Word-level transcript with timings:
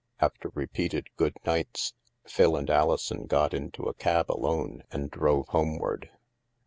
After 0.19 0.49
re 0.55 0.65
peated 0.65 1.05
good 1.15 1.35
nights, 1.45 1.93
Phil 2.25 2.55
and 2.55 2.71
Alison 2.71 3.27
got 3.27 3.53
into 3.53 3.83
a 3.83 3.93
cab 3.93 4.31
alone 4.31 4.81
and 4.91 5.11
drove 5.11 5.49
homeward. 5.49 6.09